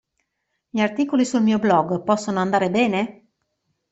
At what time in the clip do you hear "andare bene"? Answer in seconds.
2.39-3.27